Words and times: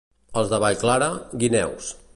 Els 0.41 0.53
de 0.53 0.59
Vallclara, 0.63 1.11
guineus. 1.45 1.95